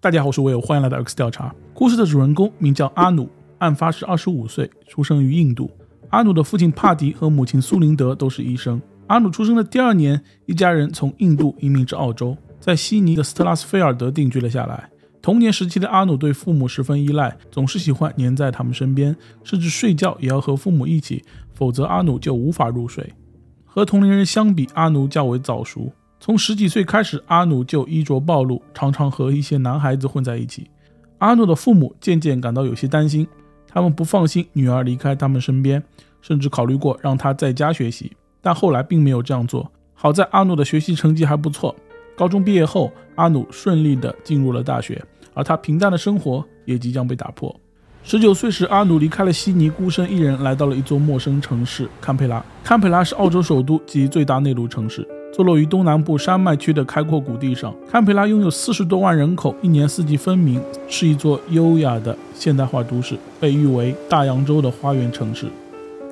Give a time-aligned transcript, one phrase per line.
[0.00, 1.52] 大家好，我是威尔，欢迎来到 X 调查。
[1.74, 5.68] 故事的主人公名叫阿努，案发时二十五岁，出生于印度。
[6.10, 8.80] 阿努的父亲帕迪和母亲苏林德都是医生。
[9.08, 14.88] 阿努出生的第二年，一家人从印度移民至澳洲，在悉尼的斯特拉斯菲尔德定居了下来。
[15.20, 21.24] 童年时期的阿努对父母十分依赖，总是喜欢黏在他们身边，甚至睡觉也要和父母一起，
[21.54, 23.12] 否则阿努就无法入睡。
[23.64, 25.90] 和同龄人相比，阿努较为早熟。
[26.20, 30.68] 从十几岁开始，阿努就衣着暴露，常常和一些男孩子混在一起。
[31.18, 33.26] 阿努的父母渐渐感到有些担心，
[33.68, 35.82] 他们不放心女儿离开他们身边，
[36.20, 38.12] 甚至考虑过让她在家学习。
[38.40, 39.70] 但后来并没有这样做。
[39.94, 41.74] 好在阿努的学习成绩还不错，
[42.16, 45.04] 高中毕业后，阿努顺利地进入了大学，
[45.34, 47.54] 而他平淡的生活也即将被打破。
[48.04, 52.44] 十九岁时，阿努离开了悉尼，孤身一人来到了一座陌生城市堪培拉。
[52.62, 55.06] 堪培拉是澳洲首都及最大内陆城市，
[55.38, 57.72] 坐落于东南部山脉区的开阔谷地上。
[57.88, 65.46] 堪培拉拥有四十多万人口，一年四季分明，是一座优雅的现代化都市，被誉为大洋洲的花园城市。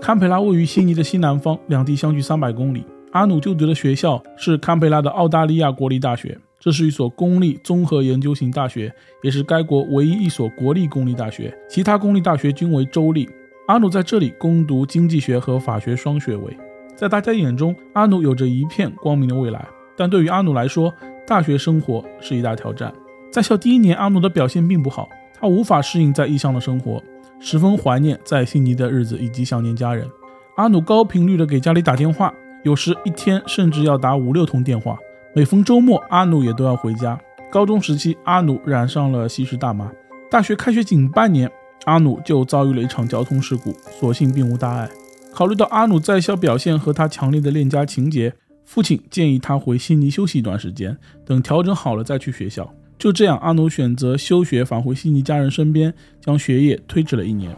[0.01, 2.85] 堪培拉位于悉尼的西南方，两地相距三百公里。
[3.11, 13.29] 阿努就读的学校是堪培拉的澳大利亚国立大学，这是一所公立综合研究型大学，也是该国唯一一所国立公立大学，其他公立大学均为州立。
[13.67, 16.57] 阿努在这里攻读经济学和法学双学位，
[16.97, 19.65] 在大家眼中，阿努有着一片光明的未来。
[19.97, 20.93] 但对于阿努来说，
[21.27, 22.93] 大学生活是一大挑战。
[23.31, 27.03] 在校第一年，阿努的表现并不好，他无法适应在异乡的生活。
[27.39, 30.09] 十分怀念在悉尼的日子，以及想念家人。
[30.57, 32.33] 阿努高频率的给家里打电话，
[32.65, 34.99] 有时一天甚至要打五六通电话。
[35.35, 37.21] 每逢周末，阿努也都要回家。
[37.51, 39.93] 高中时期，阿努染上了吸食大麻。
[40.31, 41.51] 大学开学仅半年，
[41.85, 44.89] 阿努就遭遇了一场交通事故，所幸并无大碍。
[45.37, 48.33] 考虑到阿努在校表现和他强烈的恋家情结，
[48.65, 52.73] 父亲建议他回悉尼休息一段时间，等调整好了再去学校。
[52.99, 57.55] 就这样，阿努选择休学，返回悉尼家人身边，将学业推迟了一年。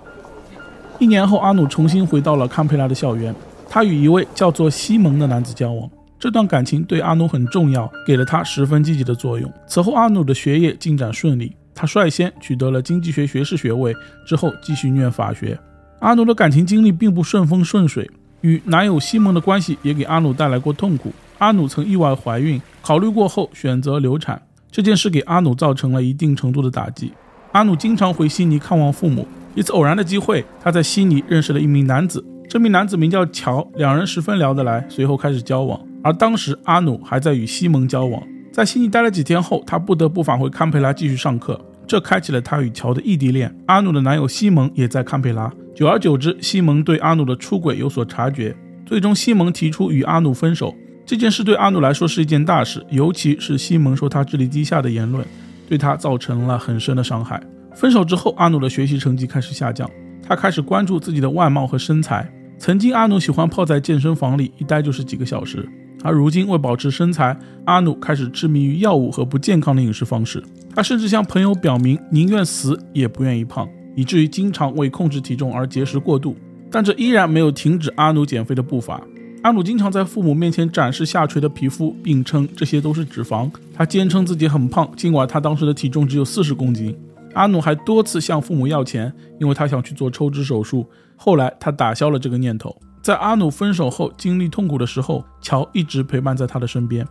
[0.98, 3.32] 一年后，阿努重新回到了堪培拉的校园，
[3.68, 5.88] 他与一位叫做西蒙的男子交往。
[6.18, 9.48] 这段感情对阿努很重要，给了他十分积极的作用。
[9.68, 13.94] 此后，阿努的学业进展顺利，他率先取得了经济学学士学位，
[14.26, 15.56] 之后继续念法学。
[16.00, 18.08] 阿努的感情经历并不顺风顺水，
[18.42, 21.12] 与男友西蒙的关系也给阿努带来过痛苦。
[21.38, 24.40] 阿努曾意外怀孕，考虑过后选择流产。
[24.70, 27.12] 这件事给阿努造成了一定程度的打击。
[27.52, 29.26] 阿努经常回悉尼看望父母。
[29.56, 32.24] 一次偶然的机会，他在悉尼认识了一名男子。
[32.48, 35.80] 这名男子名叫乔，两人十分聊得来，随后开始交往。
[36.04, 38.22] 而当时阿努还在与西蒙交往。
[38.52, 43.52] 在悉尼待了几天后，他不得不返回堪培拉继续上课，这开启了他与乔的异地恋。
[43.66, 45.52] 阿努的男友西蒙也在堪培拉。
[45.78, 48.52] 久而久之，西蒙对阿努的出轨有所察觉，
[48.84, 50.74] 最终西蒙提出与阿努分手。
[51.06, 55.24] 这件事对阿努来说是一件大事，尤其是西蒙说他智力低下的言论，
[55.68, 57.40] 对他造成了很深的伤害。
[57.76, 59.88] 分手之后，阿努的学习成绩开始下降，
[60.20, 62.28] 他开始关注自己的外貌和身材。
[62.58, 65.64] 曾经，阿努喜欢泡在健身房里，一待就是几个小时。
[66.02, 70.42] 而如今，为保持身材，阿努开始痴迷于药物和不健康的饮食方式。
[70.74, 73.68] 他甚至向朋友表明，宁愿死也不愿意胖，
[73.98, 76.36] 以至于经常为控制体重而节食过度。
[76.70, 79.02] 但这依然没有停止阿努减肥的步伐。
[79.42, 83.50] 阿努经常在父母面前展示下垂的皮肤，并称这些都是脂肪。
[83.74, 86.96] 他坚称自己很胖，尽管他当时的体重只有四十公斤。
[87.34, 90.86] 阿努还多次向父母要钱，因为他想去做抽脂手术。
[91.16, 92.80] 后来他打消了这个念头。
[93.02, 97.04] 在阿努分手后，经历痛苦的时候，乔一直陪伴在他的身边。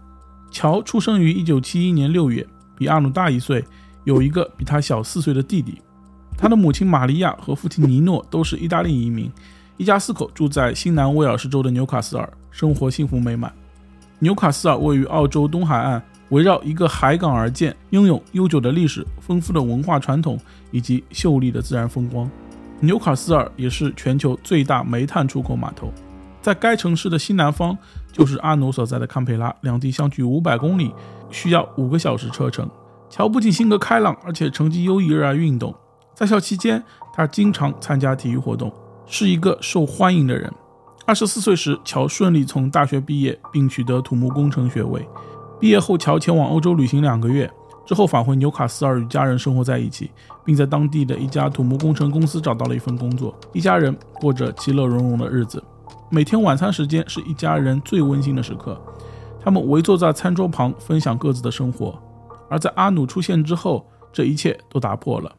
[0.52, 2.48] 乔出生于一九七一年六月，
[2.78, 3.62] 比阿努大一岁，
[4.06, 5.82] 有一个比他小四岁的弟弟。
[6.38, 9.32] 他的母亲玛利亚和父亲尼诺都是意大利移民。
[9.76, 13.52] 一家四口住在新南威尔士州的纽卡斯尔，生活幸福美满。
[14.20, 20.40] 纽卡斯尔位于澳洲东海岸，围绕一个海港而建，拥有悠久的历史、丰富的文化传统
[20.72, 22.30] 以及秀丽的自然风光。
[22.80, 25.92] 纽卡斯尔也是全球最大煤炭出口码头。
[26.42, 27.78] 在该城市的西南方，
[28.12, 30.92] 就是阿努所在的堪培拉，两地相距五百公里，
[31.30, 32.70] 需要五个小时车程。
[33.10, 35.76] 乔不仅性格开朗，而且成绩优异，热爱运动。
[36.18, 36.84] 在校期间，
[37.14, 38.74] 他经常参加体育活动。
[39.06, 40.52] 是一个受欢迎的人。
[41.06, 45.08] 二十四岁时，乔顺利从大学毕业，并取得土木工程学位。
[45.60, 47.48] 毕业后，乔前往欧洲旅行两个月，
[47.86, 50.10] 之后返回纽卡斯尔与家人生活在一起，
[50.44, 53.40] 并在当地的一家土木工程公司找到了一份工作。
[53.54, 55.64] 一家人过着其乐融融的日子。
[56.10, 58.76] 每天晚餐时间是一家人最温馨的时刻，
[59.40, 61.94] 他们围坐在餐桌旁，分享各自的生活。
[62.50, 65.32] 而在阿努出现之后，这一切都打破了。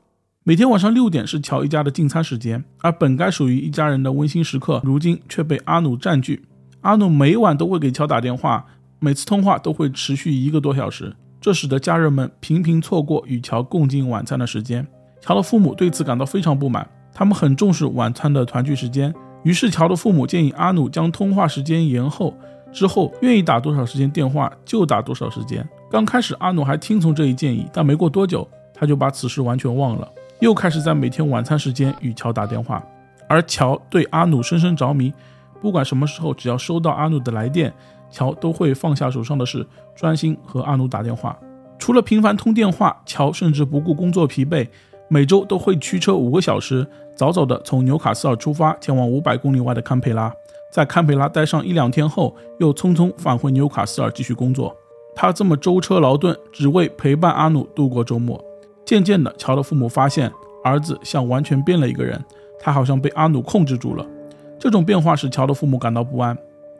[0.49, 6.43] 每天晚上六点是乔一家的进餐时间，而本该属于一家人的温馨时刻，如今却被阿努占据。
[6.81, 8.65] 阿努每晚都会给乔打电话，
[8.99, 11.15] 每次通话都会持续一个多小时。
[11.39, 14.87] 这使得家人们频频错过与乔共进晚餐的时间。
[15.21, 19.15] 乔的父母对此感到非常不满，他们很重视晚餐的团聚时间。
[19.43, 22.33] 于是，乔的父母建议阿努将通话时间延后，
[22.73, 25.69] 之后愿意打多少时间电话就打多少时间。
[25.91, 30.11] 刚开始，阿努还听从这一建议，但没过多久，他就把此事完全忘了，
[30.41, 32.85] 又开始在每天晚餐时间与乔打电话。
[33.29, 35.13] 而乔对阿努深深着迷，
[35.61, 37.73] 不管什么时候，只要收到阿努的来电，
[38.11, 41.39] 乔都会放下手上的事，专心和阿努打电话。
[41.79, 44.67] 除了频繁通电话，乔甚至不顾工作疲惫。
[45.11, 50.31] 每周都会驱车五个小时，早早的从纽卡斯尔出发，前往五百公里外的堪培拉，
[50.71, 54.77] 在堪培拉待上一两天后，又匆匆返回纽卡斯尔继续工作。
[55.15, 58.43] 他这么舟车劳顿，只为陪伴阿努度过周末。
[58.89, 60.33] 渐渐的，乔的父母发现
[60.65, 62.19] 儿子像完全变了一个人，
[62.59, 64.07] 他好像被阿努控制住了。
[64.59, 66.35] 这种变化使乔的父母感到不安，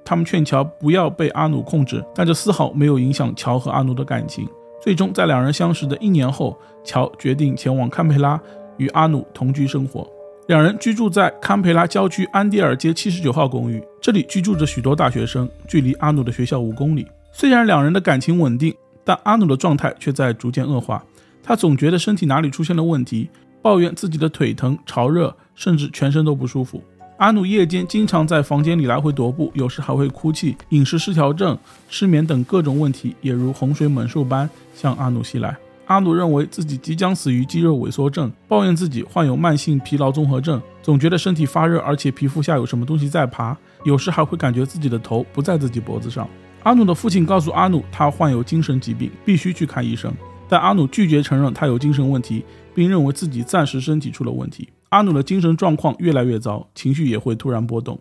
[0.07, 4.49] 他们劝乔不要被阿努控制，但这丝毫没有影响乔和阿努的感情。
[4.81, 8.41] 最终，在两人相识的一年后，乔决定前往堪培拉
[8.79, 10.09] 与阿努同居生活。
[10.47, 17.07] 两人居住在堪培拉郊区安迪尔街七十九号公寓，这里居住着许多大学生，距离阿努的学校五公里。
[17.33, 21.05] 虽然两人的感情稳定，但阿努的状态却在逐渐恶化。
[21.49, 23.31] 他总觉得身体哪里出现了问题，
[23.63, 26.83] 抱怨自己的腿疼、潮热，甚至全身都不舒服。
[27.17, 30.55] 阿努夜间经常在房间里来回踱步，有时还会哭泣。
[30.69, 31.57] 饮食失调症、
[31.89, 35.57] 失眠等各种问题也如洪水猛兽般向阿努袭来。
[35.87, 43.57] 阿努认为自己即将死于肌肉萎缩症，抱怨自己患有慢性疲劳综合症，总觉得身体发热，而且皮肤下有什么东西在爬。
[43.85, 46.29] 有时还会感觉自己的头不在自己脖子上。
[46.65, 50.13] 阿努的父亲告诉阿努，他患有精神疾病，必须去看医生。
[50.49, 54.69] 但阿努拒绝承认他有精神问题，并认为自己暂时身体出了问题。
[54.89, 58.01] 阿努的精神状况越来越糟，情绪也会突然波动，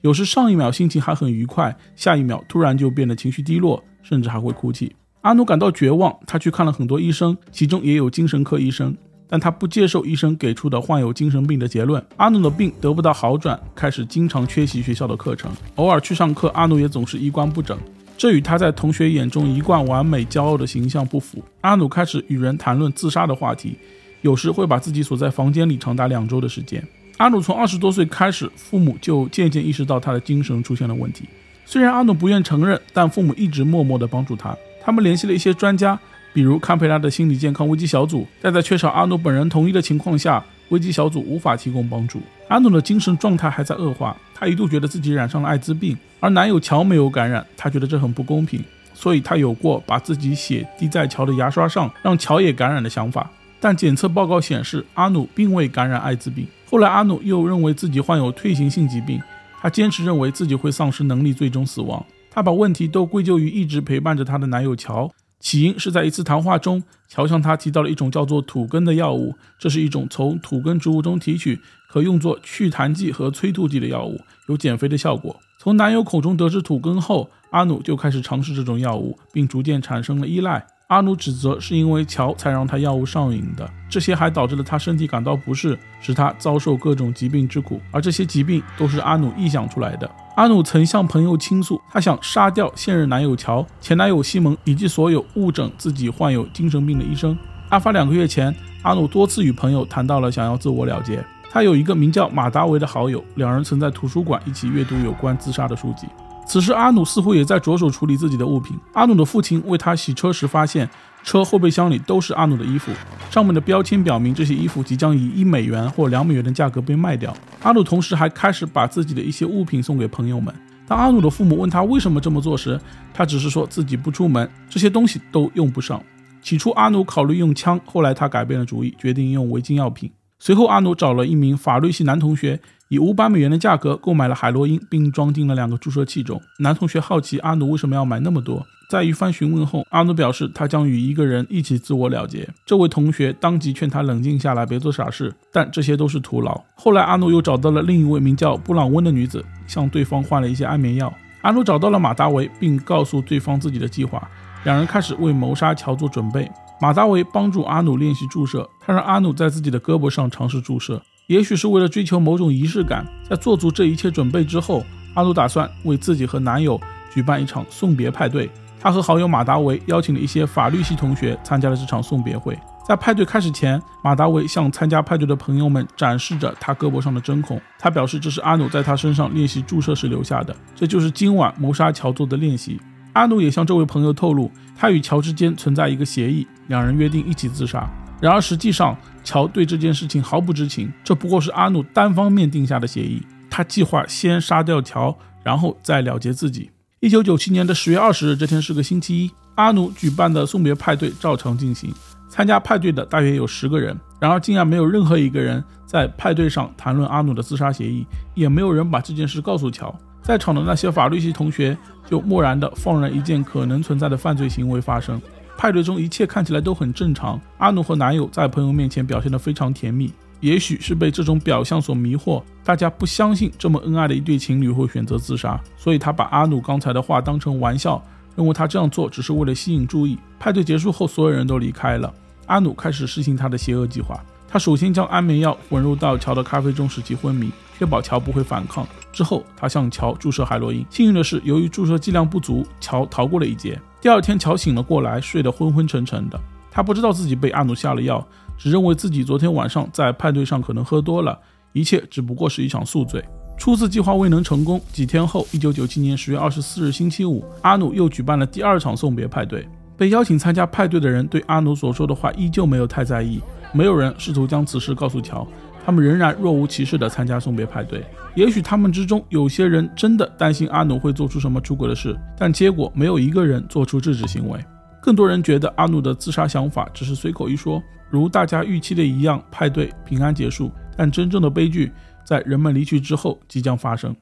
[0.00, 4.96] 有时上一秒心情还很愉快，下一秒突然就变得情绪低落，甚至还会哭泣。
[5.20, 8.96] 阿努感到绝望，他去看了很多医生，其中也有精神科医生，
[9.28, 12.02] 但他不接受医生给出的患有精神病的结论。
[12.16, 17.78] 阿努的病得不到好转，开始经常缺席学校的课程，偶尔去上课，阿努也总是衣冠不整，
[18.22, 21.42] 这与他在同学眼中一贯完美骄傲的形象不符。
[21.62, 23.76] 阿努开始与人谈论自杀的话题。
[24.20, 26.80] 有时会把自己锁在房间里长达两周的时间。
[27.16, 31.24] 阿努从二十多岁开始，父母就渐渐意识到他的精神出现了问题。
[31.66, 34.56] 虽然阿努不愿承认，但父母一直默默地帮助他。
[34.80, 35.98] 他们联系了一些专家，
[36.32, 38.24] 比如堪培拉的心理健康危机小组。
[38.40, 42.20] 但在缺少阿努本人同意的情况下，危机小组无法提供帮助。
[42.48, 48.62] 阿努的精神状态还在恶化，他一度觉得自己染上了艾滋病，而男友乔没有感染，他觉得这很不公平，
[48.94, 53.30] 所以他有过把自己血滴在乔的牙刷上，让乔也感染的想法。
[53.60, 56.46] 但检测报告显示，阿努并未感染艾滋病。
[56.68, 59.20] 后来，阿努又认为自己患有退行性疾病，
[59.60, 62.04] 他坚持认为自己会丧失能力，最终死亡。
[62.30, 65.08] 他把问题都归咎于一直陪伴着他的男友乔。
[65.42, 71.60] 起因是在一次谈话中，乔向他提到了一种叫做土根的药物，这是一种从土根植物中提取、
[71.90, 75.38] 可用作祛痰剂和催吐剂的药物，有减肥的效果。
[75.58, 80.64] 从男友口中得知土根后，阿努就开始尝试这种药物，并逐渐产生了依赖。
[80.92, 90.10] 阿努指责是因为乔才让他药物上瘾的，这些还导致了他身体感到不适，使他遭受各种疾病之苦，而这些疾病都是阿努臆想出来的。
[90.36, 97.34] 阿努曾向朋友倾诉，他想杀掉现任男友乔、前男友西蒙以及所有误诊自己患有精神病的医生。
[97.70, 101.24] 案发两个月前，阿努多次与朋友谈到了想要自我了结。
[101.50, 106.06] 他有一个名叫马达维的好友，两人曾在图书馆一起阅读有关自杀的书籍。
[106.44, 108.78] 此时，阿努似乎也在着手处理自己的物品。
[108.92, 110.88] 阿努的父亲为他洗车时，发现
[111.22, 112.92] 车后备箱里都是阿努的衣服，
[113.30, 117.34] 上面的标签表明这些衣服即将以一美元或两美元的价格被卖掉。
[117.62, 120.54] 阿努同时还开始把自己的一些物品送给朋友们。
[120.86, 122.78] 当阿努的父母问他为什么这么做时，
[123.14, 126.02] 他只是说自己不出门，这些东西都用不上。
[126.42, 130.10] 起初，阿努考虑用枪，后来他改变了主意，决定用违禁药品。
[130.40, 132.60] 随后，阿努找了一名法律系男同学。
[132.92, 136.38] 以五百美元的价格购买了海洛因，并装进了两个注射器中。
[136.58, 142.46] 男同学好奇阿努为什么要买那么多，在一番询问后，阿努表示他将与一个人一起自我了结。
[142.66, 146.60] 这位同学当即劝他冷静下来，别做傻事，但这些都是徒劳。
[146.74, 151.10] 后来，阿努又找到了另一位名叫布朗温的女子，向对方换了一些安眠药。
[151.40, 154.30] 阿努找到了马达维，并告诉对方自己的计划。
[154.64, 156.46] 两人开始为谋杀乔做准备。
[156.78, 161.00] 马达维帮助阿努练习注射，他让阿努在自己的胳膊上尝试注射。
[161.32, 164.84] 也许是为了追求某种仪式感，在做足这一切准备之后，
[165.14, 166.78] 阿努打算为自己和男友
[167.10, 168.50] 举办一场送别派对。
[168.78, 172.58] 他和好友马达维邀请了一些法律系同学参加了这场送别会。
[172.86, 177.58] 在派对开始前，马达维向参加派对的朋友们展示着他胳膊上的针孔。
[177.78, 182.78] 他表示这是阿努在他身上练习注射时留下的，这就是今晚谋杀乔做的练习。
[183.14, 187.88] 阿努也向这位朋友透露，他与乔之间存在一个协议，两人约定一起自杀。
[188.22, 193.20] 然而实际上，乔对这件事情毫不知情，这不过是阿努单方面定下的协议。
[193.50, 195.12] 他计划先杀掉乔，
[195.42, 196.70] 然后再了结自己。
[197.00, 201.92] 一九九七年的十月二十日，这天是个星期一，阿努举办的送别派对照常进行。
[202.28, 209.92] 参加派对的大约有十个人，然而竟然没有任何一个人在派对上谈论阿努的自杀协议，也没有人把这件事告诉乔。
[210.22, 211.76] 在场的那些法律系同学
[212.08, 215.20] 就默然地放任一件可能存在的犯罪行为发生。
[215.56, 220.12] 派对中一切看起来都很正常，阿努和男友在朋友面前表现得非常甜蜜。
[220.40, 228.02] 也许是被这种表象所迷惑，大家不相信这么恩爱的一对情侣会选择自杀，所以他把阿努刚才的话当成玩笑，
[228.34, 230.18] 认为他这样做只是为了吸引注意。
[230.40, 232.12] 派对结束后，所有人都离开了，
[232.46, 234.20] 阿努开始实行他的邪恶计划。
[234.52, 238.86] 他首先将安眠药混入到乔的咖啡中，使其昏迷，确保乔不会反抗。
[239.10, 240.84] 之后，他向乔注射海洛因。
[240.90, 243.80] 幸运的是，由于注射剂量不足，乔逃过了一劫。
[243.98, 246.38] 第二天，乔醒了过来，睡得昏昏沉沉的。
[246.70, 248.22] 他不知道自己被阿努下了药。
[248.58, 251.38] 只认为自己昨天晚上在派对上可能喝多了，
[251.72, 253.24] 一切只不过是一场宿醉。
[253.56, 259.66] 初次计划未能成功，几天后，一九九七年十月二十四日星期五，阿努又举办了第二场送别派对。
[259.96, 263.40] 被邀请参加派对的人对阿努所说的话依旧没有太在意，
[263.72, 265.46] 没有人试图将此事告诉乔，
[265.84, 268.04] 他们仍然若无其事地参加送别派对。
[268.34, 274.58] 也许他们之中有些人真的担心阿努会做出什么出轨的事，但结果没有一个人做出制止行为。
[275.02, 280.70] 更多人觉得阿努的自杀想法只是随口一说，如大家预期的一样，派对平安结束。
[280.96, 281.90] 但真正的悲剧
[282.24, 284.14] 在人们离去之后即将发生。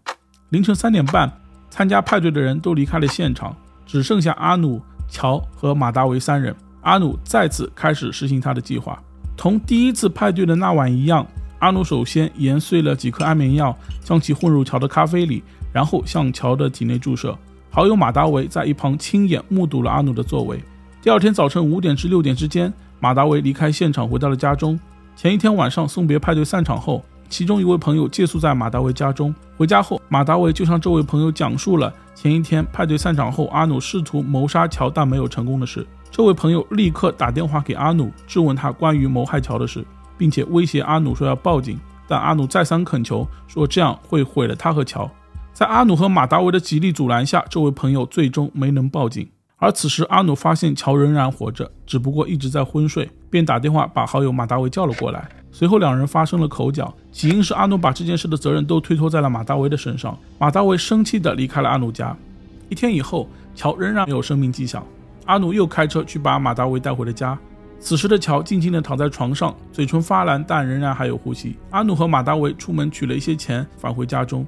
[0.51, 1.31] 凌晨三点半，
[1.69, 3.55] 参加派对的人都离开了现场，
[3.85, 6.55] 只剩下阿努、乔和马达维三人。
[6.83, 9.01] 阿努再次开始实行他的计划，
[9.41, 11.27] 同第一次派对的那晚一样，
[11.61, 15.43] 阿努首先研碎了几颗安眠药，将其混入乔的咖啡里，
[15.73, 17.35] 然后向乔的体内注射。
[17.71, 20.63] 好友马达维在一旁亲眼目睹了阿努的作为。
[21.01, 22.71] 第二天早晨五点至六点之间，
[23.01, 24.79] 马达维离开现场回到了家中。
[25.17, 29.35] 前一天晚上送别派对散场后，其中一位朋友借宿在马达维家中。
[29.57, 35.87] 回家后，马达维就向这位朋友讲述了前一天派对散场后阿努试图谋杀乔但没有成功的事。
[36.11, 39.85] 这位朋友立刻打电话给阿努，质问他关于谋害乔的事，
[40.19, 41.79] 并且威胁阿努说要报警。
[42.09, 45.09] 但阿努再三恳求，说这样会毁了他和乔。
[45.53, 49.29] 在阿努和马达维的极力阻拦下，这位朋友最终没能报警。
[49.59, 55.29] 而此时，阿努发现乔仍然活着，只不过一直在昏睡，便打电话把好友马达维叫了过来。
[55.53, 60.19] 随后，两人发生了口角，起因是阿努把这件事的责任都推脱在了马达维的身上。
[60.39, 62.17] 马达维生气地离开了阿努家。
[62.69, 64.85] 一天以后，乔仍然没有生命迹象。
[65.27, 67.39] 阿努又开车去把马达维带回了家。
[67.79, 71.57] 此时的乔静静地躺在床上，嘴唇发蓝，但仍然还有呼吸。
[71.71, 74.47] 阿努和马达维出门取了一些钱，返回家中。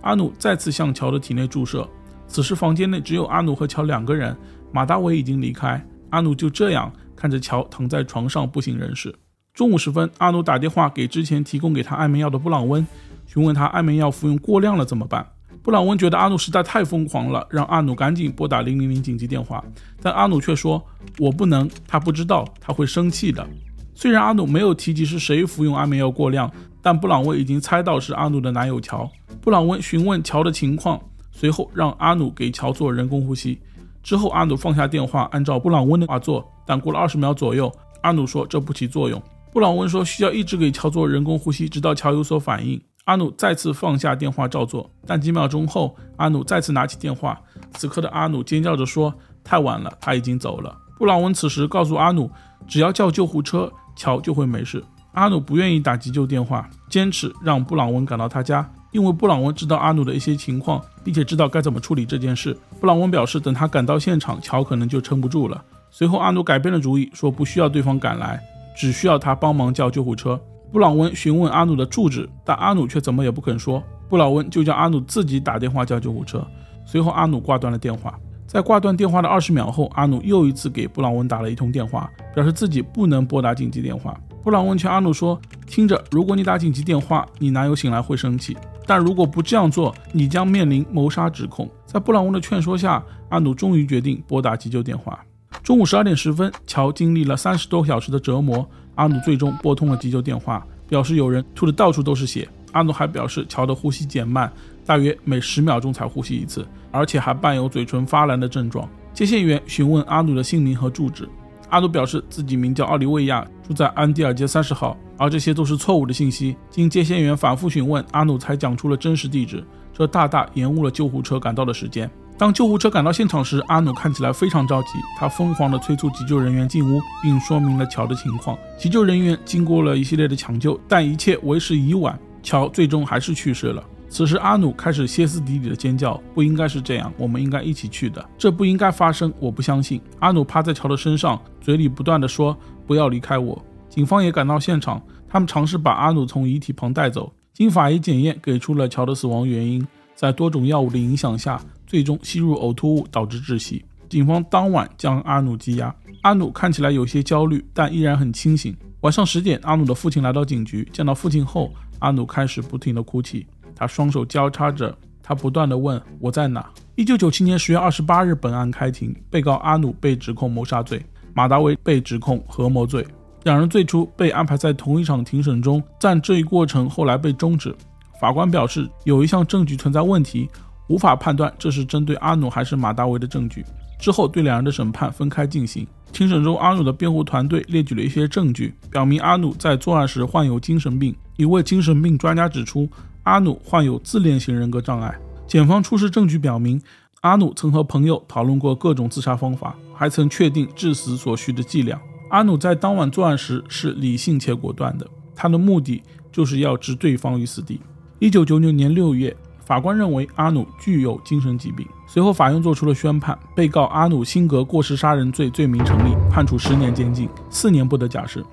[0.00, 1.88] 阿努再次向乔的体内注射。
[2.26, 4.36] 此时房间内只有阿努和乔两个人，
[4.72, 5.80] 马达维已经离开。
[6.10, 9.14] 阿努就这样看着乔躺在床上不省人事。
[9.54, 12.84] 中午时分，阿努打电话给之前提供给他安眠药的布朗温，
[13.26, 15.24] 询问他安眠药服用过量了怎么办。
[15.62, 19.62] 布朗温觉得阿努实在太疯狂了，让阿努赶紧拨打零零零紧急电话。
[20.02, 20.82] 但阿努却说
[21.18, 23.46] ：“我不能，他不知道，他会生气的。”
[23.94, 26.50] 虽然阿努没有提及是谁服用安眠药过量，
[26.80, 29.08] 但布朗温已经猜到是阿努的男友乔。
[29.40, 31.00] 布朗温询问乔的情况。
[31.34, 33.58] 随后让阿努给乔做人工呼吸，
[34.02, 36.46] 之后阿努放下电话，按照布朗温的话做。
[36.66, 39.20] 但过了二十秒左右，阿努说这不起作用。
[39.50, 42.80] 布朗温说需要一直给乔做人工呼吸，直到乔有所反应。
[43.04, 47.40] 阿努再次放下电话照做，但几秒钟后，阿努再次拿起电话。
[47.74, 52.30] 此刻的阿努尖叫着说：“太晚了，他已经走了。”布朗文此时告诉阿努，
[52.68, 54.84] 只要叫救护车，乔就会没事。
[55.14, 58.70] 阿努不愿意打急救电话，坚持让布朗文赶到他家。
[58.92, 62.56] 因为布朗文知道阿努的一些情况，并且知道该怎么处理这件事。
[62.78, 65.60] 布朗文表示，等他赶到现场，乔可能就撑不住了。
[65.90, 68.40] 随后，阿努改变了主意，说不需要对方赶来，
[68.76, 70.40] 只需要他帮忙叫救护车。
[70.72, 73.82] 布朗温询问阿努的住址，但阿努却怎么也不肯说。
[74.08, 76.42] 布朗温就叫阿努自己打电话叫救护车。
[76.86, 78.18] 随后，阿努挂断了电话。
[78.46, 84.18] 在挂断电话的二十秒后，阿努又一次给布朗温打了一通电话，表示自己不能拨打紧急电话。
[84.42, 91.70] 布朗温劝阿努说：“听着，如果你打紧急电话，你男友醒来会生气。”但如果不这样做，你将面临谋杀指控。
[91.86, 95.18] 在布朗温的劝说下，阿努终于决定拨打急救电话。
[95.62, 102.48] 中午十二点十分，乔经历了三十多个小时的折磨，阿努最终拨通了急救电话，表示有人吐的到处都是血。
[102.72, 104.50] 阿努还表示乔的呼吸减慢，
[104.86, 108.88] 大约每十秒钟才呼吸一次，而且还伴有嘴唇发蓝的症状。
[109.12, 111.28] 接线员询问阿努的姓名和住址。
[111.68, 116.56] 阿努表示自己名叫奥利维亚，住在安迪尔街三十号，而这些都是错误的信息。
[116.70, 122.10] 经接线员反复询问，阿努才讲出了真实地址，这大大延误了救护车赶到的时间。
[122.38, 128.58] 当救护车赶到现场时，阿努看起来非常着急，他疯狂地催促急救人员进屋，并说明了乔的情况。
[128.76, 133.84] 急救人员经过了一系列的抢救，但一切为时已晚，乔最终还是去世了。
[134.08, 142.54] 此时，阿努开始歇斯底里的尖叫：“不应该是这样，我们应该一起去的，这不应该发生，我不相信。”阿努趴在乔的身上，嘴里不断地说
[142.86, 147.32] ：“不要离开我。”警方也赶到现场，他们尝试把阿努从遗体旁带走。
[147.54, 151.58] 经法医检验，给出了乔的死亡原因，在多种药物的影响下，
[151.92, 153.84] 最终吸入呕吐物导致窒息。
[154.08, 155.94] 警方当晚将阿努羁押。
[156.22, 158.74] 阿努看起来有些焦虑，但依然很清醒。
[159.02, 163.46] 晚上十点，阿努的父亲来到警局，见到父亲后，阿努开始不停地哭泣。
[163.76, 173.06] 他双手交叉着，他不断地问：“我在哪？”一九九七年十月二十八日，本案开庭，被告阿努被指控谋杀罪，马达维被指控合谋罪。
[173.42, 177.76] 两人最初被安排在同一场庭审中，但这一过程后来被终止。
[178.18, 180.48] 法官表示，有一项证据存在问题，
[180.88, 183.64] 无法判断这是针对阿努还是马达维的证据。
[183.98, 185.86] 之后对两人的审判分开进行。
[186.12, 191.14] 庭审中，阿努的辩护团队列举了一些证据，表明阿努在作案时患有精神病。
[191.36, 192.88] 一位精神病专家指出，
[193.22, 195.16] 阿努患有自恋型人格障碍。
[195.46, 196.82] 检方出示证据表明，
[197.20, 201.98] 阿努曾和朋友讨论过各种自杀方法，还曾确定致死所需的剂量。
[202.30, 207.80] 阿努在当晚作案时是理性且果断的，他的目的就是要置对方于死地。
[208.18, 209.34] 一九九九年六月，
[209.64, 218.44] 法官认为阿努具有精神疾病，随后法院做出了宣判，被告阿努辛格过失杀人罪罪名成立，判处十年监禁，四年不得假释。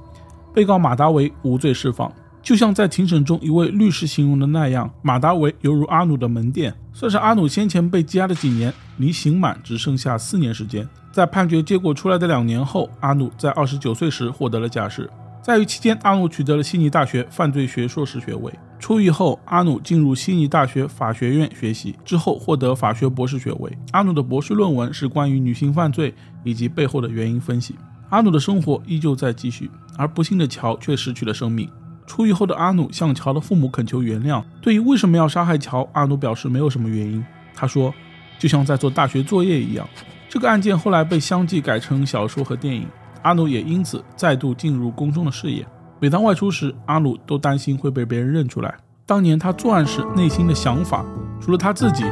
[0.53, 2.11] 被告马达维无罪释放。
[2.41, 10.87] 就像在庭审中一位律师形容的那样，马达维犹如阿努的门店，算是阿努先前被羁押的几年，离刑满只剩下四年时间。
[11.11, 15.09] 在判决结果出来的两年后，阿努在二十九岁时获得了假释。
[15.49, 18.53] 在狱期间，阿努取得了悉尼大学犯罪学硕士学位。
[18.77, 23.75] 出狱后，阿努进入悉尼大学法学院学习，之后获得法学博士学位。
[23.91, 26.13] 阿努的博士论文是关于女性犯罪
[26.43, 27.73] 以及背后的原因分析。
[28.11, 31.67] 阿努的生活依旧在继续，而不幸的乔却失去了生命。
[32.05, 34.43] 出狱后的阿努向乔的父母恳求原谅。
[34.61, 37.25] 对于为什么要杀害乔，阿努表示没有什么原因。
[37.55, 37.91] 他说，
[38.37, 39.89] 就像在做大学作业一样。
[40.29, 42.85] 这个案件后来被相继改成小说和电影，
[43.21, 45.65] 阿努也因此再度进入宫中的视野。
[45.99, 48.73] 每当外出时，阿努都担心会被别人认出来。
[49.05, 51.03] 当年他作案时内心的想法，
[51.41, 52.03] 除了他自己，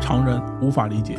[0.00, 1.18] 常人无法理解。